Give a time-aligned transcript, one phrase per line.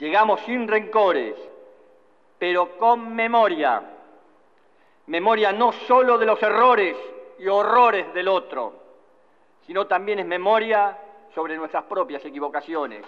[0.00, 1.36] Llegamos sin rencores,
[2.38, 3.82] pero con memoria.
[5.06, 6.96] Memoria no solo de los errores
[7.38, 8.72] y horrores del otro,
[9.66, 10.96] sino también es memoria
[11.34, 13.04] sobre nuestras propias equivocaciones.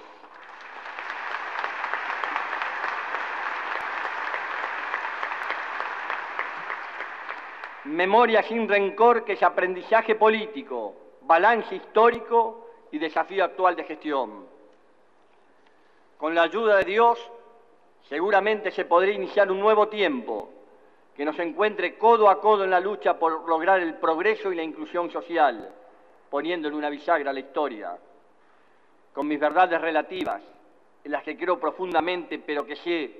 [7.84, 14.52] Memoria sin rencor que es aprendizaje político, balance histórico y desafío actual de gestión.
[16.22, 17.18] Con la ayuda de Dios,
[18.08, 20.50] seguramente se podría iniciar un nuevo tiempo
[21.16, 24.62] que nos encuentre codo a codo en la lucha por lograr el progreso y la
[24.62, 25.68] inclusión social,
[26.30, 27.98] poniéndole una bisagra la historia,
[29.12, 30.40] con mis verdades relativas,
[31.02, 33.10] en las que creo profundamente, pero que sé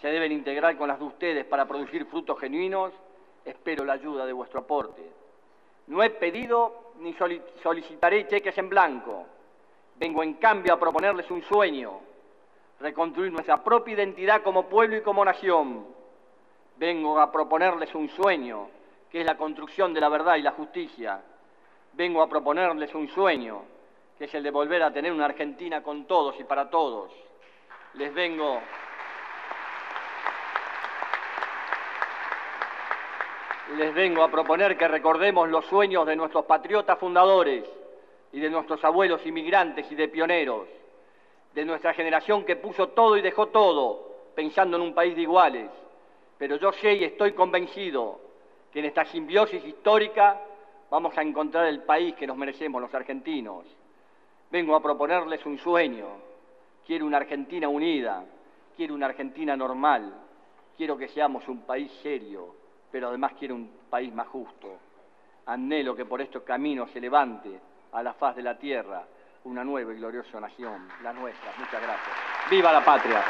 [0.00, 2.92] se deben integrar con las de ustedes para producir frutos genuinos,
[3.44, 5.02] espero la ayuda de vuestro aporte.
[5.88, 7.16] No he pedido ni
[7.64, 9.26] solicitaré cheques en blanco.
[9.96, 12.11] Vengo en cambio a proponerles un sueño,
[12.82, 15.86] reconstruir nuestra propia identidad como pueblo y como nación.
[16.76, 18.68] Vengo a proponerles un sueño,
[19.08, 21.22] que es la construcción de la verdad y la justicia.
[21.92, 23.62] Vengo a proponerles un sueño,
[24.18, 27.12] que es el de volver a tener una Argentina con todos y para todos.
[27.94, 28.60] Les vengo
[33.76, 37.64] les vengo a proponer que recordemos los sueños de nuestros patriotas fundadores
[38.32, 40.68] y de nuestros abuelos inmigrantes y de pioneros,
[41.54, 45.70] de nuestra generación que puso todo y dejó todo pensando en un país de iguales.
[46.38, 48.20] Pero yo sé y estoy convencido
[48.72, 50.40] que en esta simbiosis histórica
[50.90, 53.64] vamos a encontrar el país que nos merecemos los argentinos.
[54.50, 56.06] Vengo a proponerles un sueño.
[56.86, 58.24] Quiero una Argentina unida,
[58.76, 60.12] quiero una Argentina normal,
[60.76, 62.56] quiero que seamos un país serio,
[62.90, 64.68] pero además quiero un país más justo.
[65.46, 67.50] Anhelo que por estos caminos se levante
[67.92, 69.04] a la faz de la tierra
[69.44, 71.52] una nueva y gloriosa nación, la nuestra.
[71.58, 72.16] Muchas gracias.
[72.50, 73.22] ¡Viva la patria!